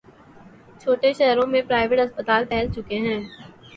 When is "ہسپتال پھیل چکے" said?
1.99-2.97